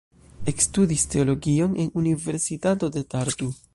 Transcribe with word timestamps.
Ekstudis 0.51 1.03
teologion 1.13 1.75
en 1.85 1.93
Universitato 2.03 2.91
de 2.97 3.05
Tartu. 3.15 3.51